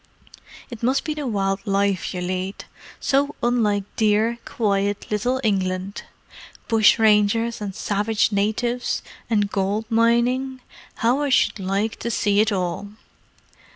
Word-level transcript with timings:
It 0.71 0.81
must 0.81 1.03
be 1.03 1.13
the 1.13 1.27
wild 1.27 1.59
life 1.67 2.11
you 2.11 2.21
lead. 2.21 2.65
So 2.99 3.35
unlike 3.43 3.83
dear, 3.97 4.39
quiet 4.45 5.05
little 5.11 5.39
England. 5.43 6.05
Bushrangers, 6.67 7.61
and 7.61 7.75
savage 7.75 8.31
natives, 8.31 9.03
and 9.29 9.51
gold 9.51 9.85
mining. 9.91 10.61
How 11.05 11.21
I 11.21 11.29
should 11.29 11.59
like 11.59 11.97
to 11.99 12.09
see 12.09 12.39
it 12.39 12.51
all!" 12.51 12.87